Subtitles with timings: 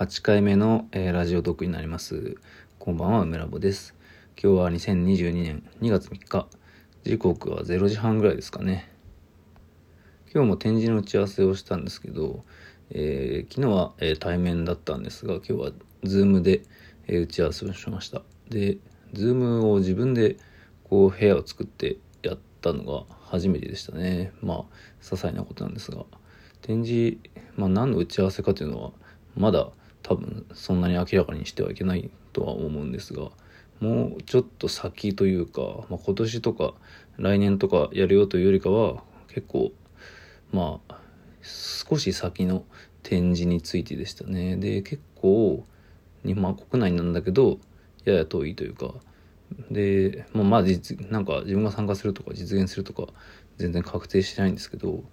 [0.00, 2.38] 8回目の、えー、ラジオトークになります。
[2.78, 3.94] こんばんは梅ラボです。
[4.42, 6.46] 今日は2022年2月3日
[7.04, 8.90] 時刻は0時半ぐらいですかね。
[10.32, 12.46] 今日も展示の打ち合わせをしたんですけど、
[12.88, 15.72] えー、昨日は、えー、対面だったんですが今日は
[16.04, 16.62] ズームで、
[17.06, 18.22] え打ち合わせをしました。
[18.48, 18.78] で
[19.12, 20.38] ズームを自分で
[20.84, 24.32] こう部屋を作ってやったのが初めてでしたね。
[24.40, 24.58] まあ
[25.02, 26.06] 些細なことなんですが。
[26.62, 27.18] 展示、
[27.56, 28.92] まあ、何の打ち合わせかというのは
[29.36, 29.70] まだ
[30.10, 33.30] 多分そんなに明らかにしてはいけないとは思うんですが
[33.78, 36.74] もうちょっと先というか、まあ、今年とか
[37.16, 39.70] 来年とかやるよというよりかは結構
[40.52, 40.98] まあ
[41.42, 42.64] 少し先の
[43.04, 44.56] 展示についてでしたね。
[44.56, 45.64] で結構
[46.26, 47.58] 日本国内なんだけど
[48.04, 48.94] やや遠いというか
[49.70, 53.12] で、まあ、まあ実なんか自分が参加するとか実現するとか
[53.58, 55.04] 全然確定してないんですけど、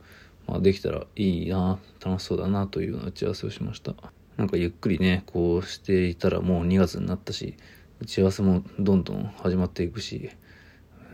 [0.48, 3.94] まあ、できたらいいな楽しそうだなというような打ち合わせをしました。
[4.38, 7.56] なんかゆっくりねこうしていたらもう2月になったし
[8.00, 10.30] 打ち合わせもどんどん始まっていくし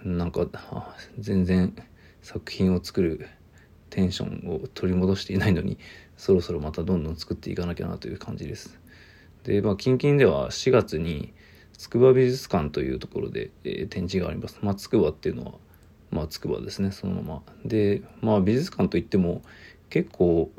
[0.04, 0.46] なんか
[1.18, 1.74] 全然
[2.22, 3.28] 作品を作る
[3.90, 5.78] テンションを取り戻していないのに
[6.18, 8.80] そろそろまたどんどん作っていかなきゃなという感じです
[9.44, 11.34] でまあ近々では4月に
[11.78, 14.58] 筑波美術館というところで、えー、展示があります。
[14.62, 15.52] まあ、筑波っていうのは、
[16.12, 17.42] まあ、筑波ですね、そのまま。
[17.66, 19.42] で、まあ、美術館といっても、
[19.90, 20.52] 結構、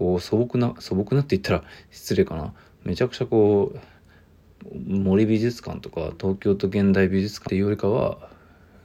[0.00, 2.54] こう、素朴な、素朴なって言ったら失礼かな。
[2.84, 3.78] めちゃくちゃこう、
[4.74, 8.30] 森美術館とか、東京都現代美術館っていうよりかは、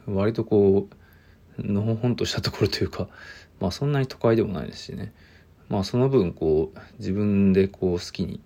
[0.06, 0.88] 割とこ
[1.58, 3.08] う、のほほんとしたところというか、
[3.60, 5.14] まあ、そんなに都会でもないですしね。
[5.70, 8.42] まあ、その分、こう、自分でこう、好きに、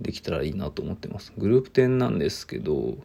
[0.00, 1.32] できたらいいなと思ってます。
[1.38, 2.96] グループ展なんですけど、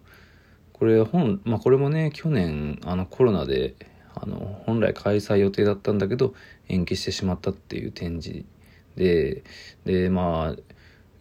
[0.74, 3.76] これ本、まあこれもね、去年あのコロナで、
[4.16, 6.34] あの、本来開催予定だったんだけど、
[6.68, 8.44] 延期してしまったっていう展示
[8.98, 9.44] で、
[9.86, 10.62] で、まあ、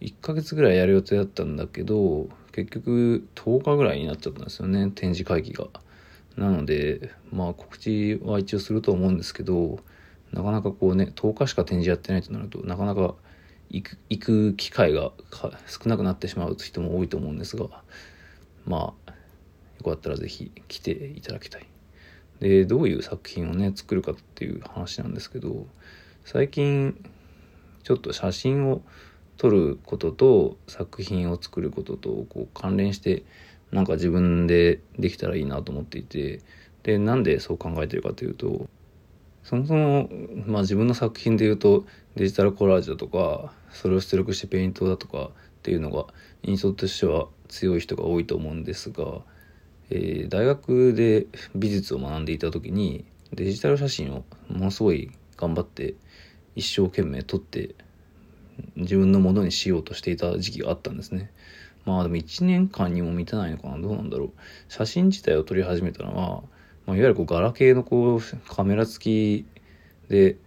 [0.01, 5.67] 1ヶ月ぐらいやる予定だったんだけど、結局10日ぐらいになっちゃったんですよね、展示会議が。
[6.35, 9.79] なので、まあ告知は一応すると思うんですけど、
[10.33, 13.15] なかなかこうね、10日しか展示やってないとなると、なかなか
[13.69, 15.11] 行く行く機会が
[15.67, 17.67] 少なくなってしまう人も多いと思うんですが
[18.65, 19.11] まあ
[19.79, 21.67] よかったら是非来ていただきたい。
[22.39, 25.65] でどういう作品をね作るかっていう話なんですけど
[26.23, 26.95] 最近
[27.87, 28.81] ちょっと写真を
[29.37, 33.23] 撮ることと作品を作ることとこう関連して
[33.71, 36.41] なんか自分でできたらいいなと思っていて。
[36.87, 38.69] でなんでそう考えてるかというと
[39.43, 40.09] そもそも、
[40.45, 45.29] まあ、自分の作品で言うとデジタルコラージュだとかそれを出力してペイントだとかっ
[45.63, 46.05] ていうのが
[46.43, 49.19] 印象としては強い人が多いと思うんですが、
[49.89, 53.03] えー、大学で美術を学んでいた時に
[53.33, 55.95] デジタル写真をものすごい頑張って
[56.57, 57.75] 一生懸命撮って
[58.75, 61.31] 自分のものにしようとしていた時期があったんですね。
[61.85, 64.31] まあでも1年間にも満たないのかなどうなんだろう。
[64.67, 66.43] 写真自体を撮り始めたのは
[66.87, 69.45] まあ、いわゆるこうガラケーのこうカメラ付き
[70.09, 70.37] で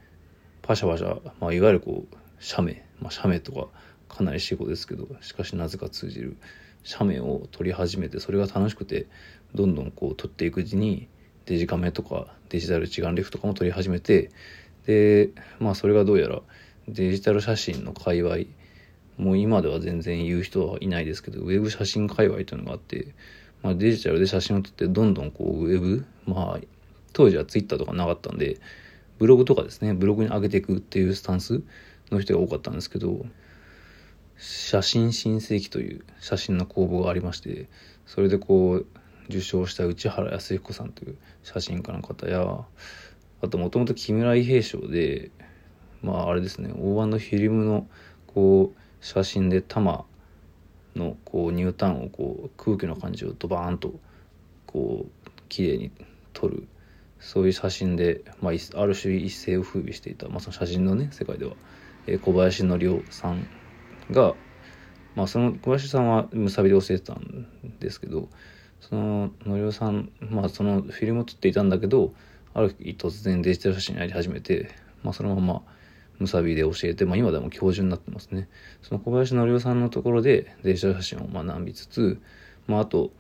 [0.63, 3.69] パシャパシャ、まあ、いわゆるこう写メ、まあ、写メとか
[4.09, 6.37] かなり死語ですけどしかしなぜか通じる
[6.83, 9.07] 写メを撮り始めてそれが楽しくて
[9.55, 11.09] どんどんこう撮っていくうちに
[11.45, 14.31] デジカメとかデジタル一眼レフとかも撮り始めて
[14.91, 16.41] でまあそれがどうやら
[16.89, 18.37] デジタル写真の界隈
[19.17, 23.15] もう今では全然言う人はいないですけどウェブ写真界隈というのがあって
[23.63, 26.61] まあ、デジタルで写真を撮ってどんどんこうウェブ、まあ、
[27.13, 28.59] 当時はツイッターとかなかったんで、
[29.19, 31.63] ブログとかですね、ブログに上げていくっていうスタンス
[32.11, 33.25] の人が多かったんですけど、
[34.39, 37.69] 写真新世紀という写真の公募がありまして、
[38.07, 38.87] それでこう、
[39.29, 42.65] 受賞した内原康彦さんという写真家の方や、
[43.43, 45.31] あともともと木村伊兵衛賞で、
[46.03, 47.87] まああれですね、大判のフィルムの
[48.27, 50.05] こう、写真で玉
[50.95, 53.95] のこう乳炭をこう空気の感じをドバーンと
[54.67, 55.91] こう綺麗に
[56.33, 56.69] 撮る
[57.19, 61.53] そういう写真で、まあ、ある種一世を風靡していた、まあ、その写真のね世界では、
[62.07, 63.47] えー、小林則夫さん
[64.11, 64.35] が、
[65.15, 67.47] まあ、その小林さんはむさびで教えてたん
[67.79, 68.29] ですけど
[68.81, 72.15] その則夫さん、まあ、そのフィルムを撮っていたんだけど
[72.55, 74.71] ある日突然デジタル写真やり始めて、
[75.03, 75.63] まあ、そのまま
[76.19, 78.49] むさびで教えて、まあ、今でも教授になってますね。
[78.83, 82.21] その小林則夫さんのところでデジタル写真を学びつつ、
[82.67, 83.11] まあ、あと、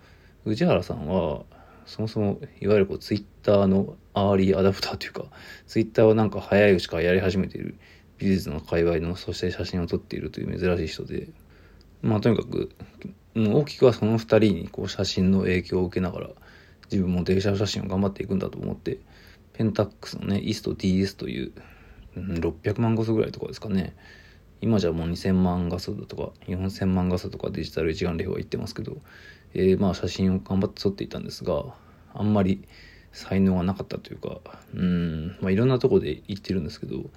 [0.45, 1.45] 宇治原さんは、
[1.87, 5.25] そもそも、いわゆるこう、ツイッターのアーリーアダプターというか、
[5.67, 7.77] ツイッターをなんか早いうちからやり始めている
[8.19, 11.29] 美術の界隈の、そして写真を撮っているという珍しい人で、
[12.03, 12.71] まあ、とにかく、
[13.35, 16.31] 大きくはその二人にこう写真の影響を受けながら、
[16.91, 18.99] 自分もデジタル写真を頑張っていくんだと思って、
[19.61, 21.53] ペンタックスのね、イスト DS という
[22.17, 23.95] 600万個数ぐらいとかですかね。
[24.63, 28.97] 今じゃもう2000万画素だとか4000万画素とかデジタル一眼レフは言ってますけど、
[29.53, 31.63] えー、まあ写真を頑張って撮っていたんですが
[32.15, 32.67] あんまり
[33.13, 34.39] 才能がなかったというか
[34.75, 37.11] うんまあいろんなとこで言ってるんですけど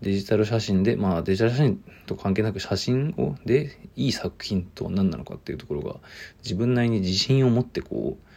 [0.00, 5.96] デジタル写真でまあデジタル写真と関係なく写真をでいい作品とは何なのかっていうところが
[6.42, 8.34] 自分なりに自信を持ってこう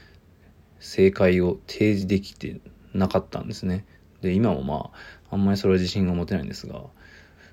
[0.80, 2.60] 正解を提示できて
[2.94, 3.86] なかったんですね。
[4.22, 4.92] で今もま
[5.30, 6.82] ああんまりそれは自信が持てないんですが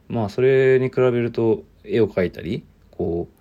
[0.08, 3.40] まあそれに比べると絵を描いたりこう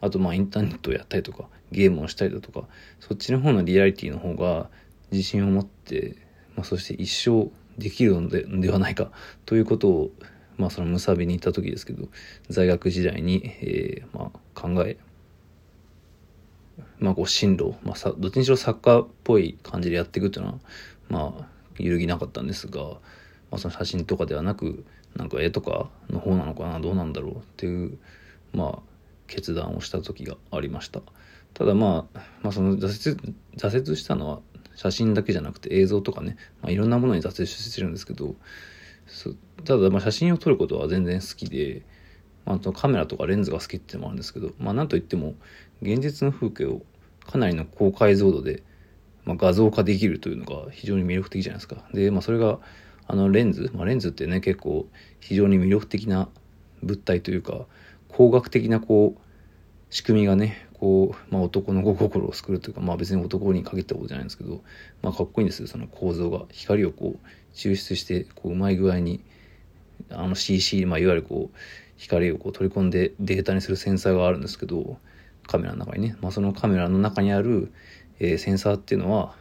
[0.00, 2.66] あとまあインターネットをやったりとかゲームをしたりだとか
[3.00, 4.68] そっちの方のリアリティの方が
[5.10, 6.16] 自信を持って、
[6.56, 9.10] まあ、そして一生できるのでではないか
[9.46, 10.10] ということを
[10.56, 12.08] まあそのむさびに行った時ですけど
[12.48, 14.98] 在学時代に、えー、まあ考え
[16.98, 20.58] まあこう進路、まあ、さどっちにしろサッカーっぽい感じでやっていくっていうのは
[21.10, 21.46] まあ
[21.78, 22.98] 揺るぎなかったんですが、ま
[23.52, 24.84] あ、その写真とかではなく
[25.16, 27.98] なんか絵とかの方なのかなどうなんだろうっていう
[28.54, 28.78] まあ
[29.26, 31.00] 決断をした時がありました。
[31.52, 34.40] ただまあ、まあ、その挫折挫折したのは
[34.76, 38.34] 写真だけじゃなくて映像とかね、まあ、いろんなものに挫折してるんですけど
[39.64, 41.82] ただまあ写真を撮ることは全然好きで、
[42.46, 45.34] まあ、とカメラとかレンズが好きっていうのもあるんですけど、まあ、なんといっても
[45.82, 46.82] 現実の風景を
[47.26, 48.62] かなりの高解像度で、
[49.30, 51.76] まあ、画像化できるというのが非常に魅力的じゃないですか。
[51.94, 52.58] で、まあ、それが
[53.06, 54.88] あのレンズ、まあ、レンズってね結構
[55.20, 56.28] 非常に魅力的な
[56.82, 57.66] 物体というか
[58.08, 64.62] 工学的なこう仕組みがねこう、まあ、男の心を救うというか、まあ、別に男に限ったことじゃないんですけど、
[65.02, 65.68] まあ、かっこいいんですよ。
[65.68, 66.46] その構造が。
[66.50, 69.22] 光をこう抽出してこううまい具合に
[70.10, 71.56] あの CC、まあ、いわゆるこう
[71.98, 74.98] 光をこう取り込んでデータにするセンサーがあるんですけど
[75.46, 77.72] カメラの中にね、まあ、そのカメラの中にある、
[78.20, 79.34] えー、センサーっていうのは、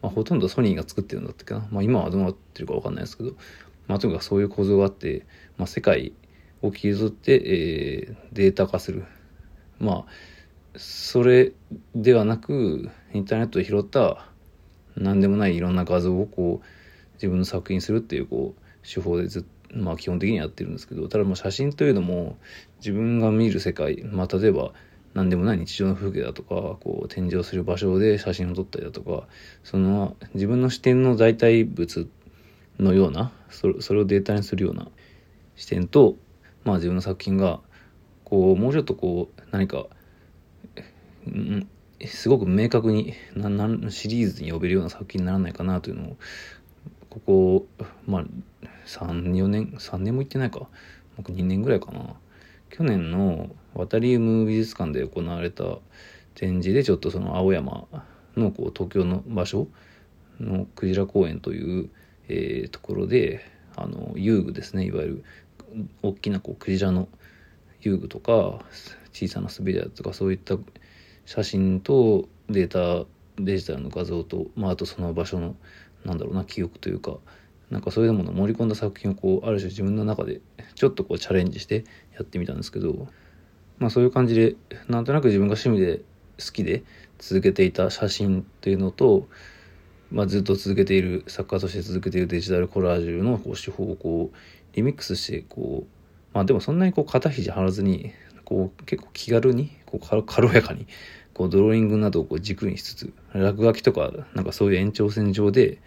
[0.00, 3.32] まあ、ほとんどソニーが作ってるんだったっけな、まあ、今はどうなってるか分かんないですけど、
[3.88, 5.26] まあ、とにかくそういう構造があって、
[5.58, 6.12] まあ、世界
[6.62, 9.04] を切り取って、えー、データ化する。
[9.78, 10.04] まあ
[10.76, 11.52] それ
[11.94, 14.26] ではなくインターネットで拾った
[14.96, 16.66] 何でもないいろんな画像をこう
[17.14, 22.36] 自分の作品するっていうこう手法でずっとまあ基本的にやってるんですけどただもう写真というのも
[22.78, 24.72] 自分が見る世界まあ例えば
[25.14, 29.26] 何でもない日常の風景だとかこう展示をする場所で写真を撮ったりだとか
[29.62, 32.08] その自分の視点の代替物
[32.78, 34.88] のようなそれそれをデータにするような
[35.56, 36.16] 視点と、
[36.64, 37.60] まあ、自分の作品が
[38.24, 39.86] こうもうちょっとこう何か、
[41.28, 41.68] ん、
[42.06, 46.16] すごく明確にななシリーズに呼べるような作品にならないかなというのを
[47.10, 47.66] ここ
[48.06, 48.24] まあ
[48.86, 50.66] 34年3年も行ってないか。
[51.16, 52.14] 僕2年ぐらいかな。
[52.72, 55.64] 去年のワタリウム美術館で行われた
[56.34, 57.86] 展示でちょっとその青山
[58.34, 59.68] のこう東京の場所
[60.40, 61.90] のクジラ公園という、
[62.28, 63.44] えー、ところで
[63.76, 64.86] あの遊具ですね。
[64.86, 65.24] いわゆる
[66.02, 67.08] 大きなこうクジラの
[67.82, 68.64] 遊具とか
[69.12, 70.56] 小さな滑り台とかそういった
[71.26, 75.56] 写真とデータデジタルの画像と、まあ、あとその場所の
[76.06, 77.18] なんだろうな記憶というか
[77.72, 80.42] なんかそういうものを盛り込んだ作品をこうある種自分の中で
[80.76, 83.08] ちょっとこうチャレンジしてやってみたんですけど
[83.78, 84.56] まあそういう感じで
[84.88, 86.02] なんとなく自分が趣味で
[86.38, 86.84] 好きで
[87.18, 89.26] 続けていた写真っていうのと、
[90.10, 94.36] まあ、ずっと続けている作家として続けているデジタルコラージュのこう手法をこう
[94.76, 98.12] リミックスしてこうまあでもそんなにこう肩肘張らずに
[98.44, 100.86] こう結構気軽にこう軽やかに
[101.32, 105.78] こうドローイングなどをこう軸にしつつ落書きとかなんかそういう延長線上で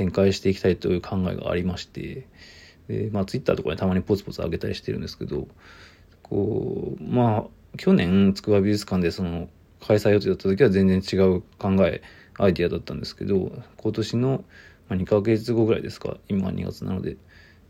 [0.00, 2.26] 展開していきたいという考えがありまして
[2.88, 5.46] でまあツイッターとかにたまにポツポツ上げたりしてるんですけど
[6.22, 9.50] こうまあ去年筑波美術館でその
[9.86, 12.02] 開催予定だった時は全然違う考え
[12.38, 14.44] アイディアだったんですけど今年の
[14.88, 17.18] 2ヶ月後ぐらいですか今2月なので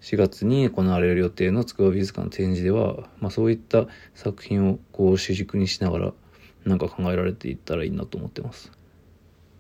[0.03, 6.13] 4月に行われる予定の筑波美術館の展示では、まあ、そういった作品をこう主軸にしながら
[6.65, 8.71] なんか考えられていったらいいなと思ってます。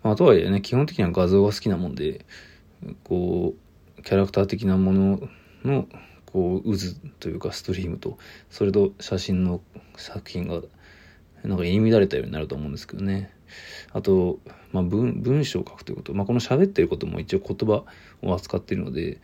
[0.02, 2.24] まあ、とはいえね基本的には画像が好きなもんで
[3.04, 3.54] こ
[3.98, 5.20] うキャラクター的なもの
[5.64, 5.86] の
[6.26, 6.78] こう渦
[7.18, 8.18] というかストリームと
[8.50, 9.60] それと写真の
[9.96, 10.60] 作品が
[11.42, 13.30] なんか入り乱れたようになると思うんですけどね。
[13.92, 14.38] あと、
[14.72, 17.84] まあ文、文章を書くということ、まあ、この喋ってることも一応言葉
[18.22, 19.20] を扱っているので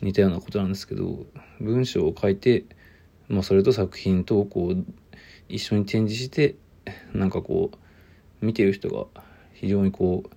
[0.00, 1.26] 似たようなことなんですけど
[1.60, 2.64] 文章を書いて、
[3.28, 4.84] まあ、それと作品とこう
[5.48, 6.54] 一緒に展示して
[7.12, 9.22] なんかこう見てる人が
[9.52, 10.30] 非常にこう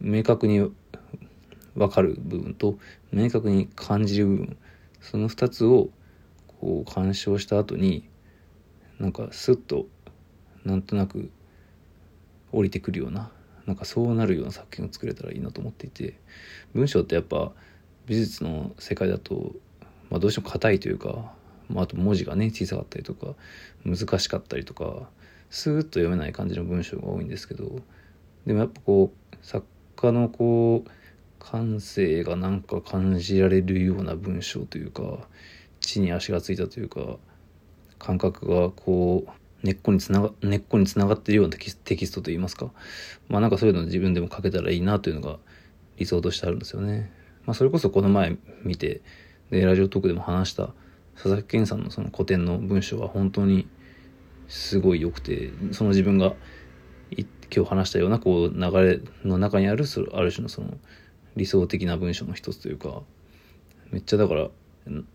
[0.00, 0.70] 明確に
[1.74, 2.78] 分かる部分と
[3.12, 4.56] 明確に感じる部分。
[5.00, 5.90] その2つを
[6.46, 8.08] こう鑑賞した後に
[9.00, 9.86] なんかスッと
[10.64, 11.30] なんとなく
[12.52, 13.30] 降りてくるような
[13.66, 16.18] なんかそうなるような作品を作れたらいいなと思っていて
[16.74, 17.52] 文章ってやっぱ
[18.06, 19.52] 美術の世界だと、
[20.10, 21.32] まあ、どうしても硬いというか、
[21.68, 23.34] まあ、あと文字がね小さかったりとか
[23.84, 25.08] 難しかったりとか
[25.50, 27.80] スーッと読めない感じの文章が多いんですけど
[28.46, 30.90] でもやっぱこう作家のこう
[31.42, 35.02] 感性がなんか感じられるような文章というか
[35.80, 37.18] 地に足がついたというか
[37.98, 39.30] 感覚がこう
[39.64, 42.70] 根っこにつなが根っこにつながってるようなテキストといいますか
[43.28, 45.38] まあなんかそういうの自分でも書けたらいいなというのが
[45.96, 47.10] 理想としてあるんですよね。
[47.44, 49.02] まあそれこそこの前見て
[49.50, 50.72] でラジオトークでも話した
[51.14, 53.66] 佐々木健さんのその古典の文章は本当に
[54.46, 56.34] すごい良くてその自分が
[57.54, 59.84] 今日話したようなこう流れの中にある
[60.14, 60.74] ある種のその
[61.36, 63.02] 理想的な文章の一つというか
[63.90, 64.48] めっちゃだから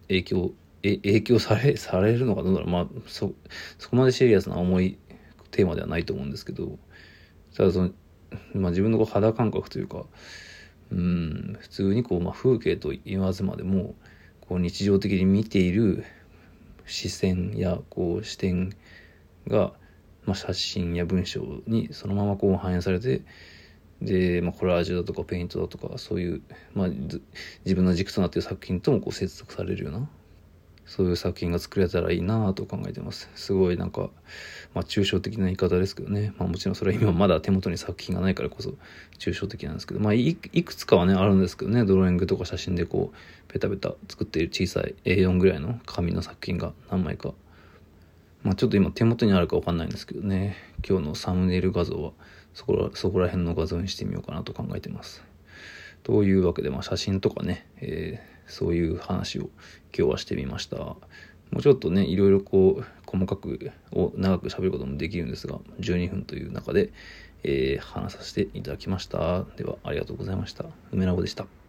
[0.08, 0.52] 影響
[0.84, 2.70] え影響されされるのかどうだろう。
[2.70, 3.34] まあそ
[3.78, 4.98] そこまでシリアスな重い
[5.52, 6.78] テーマではないと思うんですけど
[7.56, 7.90] ただその、
[8.54, 10.06] まあ、自分のこう肌感覚というか
[10.92, 13.96] うん普通にこう、まあ、風景と言わずまでも
[14.42, 16.06] こう日常的に見ている
[16.86, 18.74] 視線やこう視点
[19.48, 19.74] が、
[20.26, 23.22] まあ、写真や文章にそのままこう反映されて
[24.02, 26.42] で、まあ、コラージュだとかペイントだとかそういう、
[26.74, 30.08] まあ、自分の軸となっている作品ともこう接続されるような
[30.88, 33.30] そういう作品が作れたらいいなと考えてます。
[33.36, 34.10] すごいなんか、
[34.74, 36.34] まあ抽象的な言い方ですけどね。
[36.38, 38.74] まあもちろんそれは今まだ手元に作品がないからこそ
[39.20, 47.34] 抽象的なんですけど、まあいくつかはね、あるんですけどね、ドローイングとか写真でこう、ペタペタ作っている小さい A4 ぐらいの紙の作品が何枚か。
[48.48, 50.56] まあちょっと今手元にあるかわかんないんですけどね、
[50.88, 52.14] 今日のサムネイル画像は
[52.54, 55.24] そこら、そこら辺の画像にしてみようかなと考えてます。
[56.04, 59.50] というわけで、まあ写真とかね、えーそういう話を
[59.96, 60.78] 今日はしてみました。
[60.78, 66.92] もうちょっとね、いろいろこう、細かくを長く喋ることもできるんですが、12分という中で、
[67.44, 69.44] えー、話させていただきました。
[69.56, 70.66] では、ありがとうございました。
[70.92, 71.67] 梅ラボでした。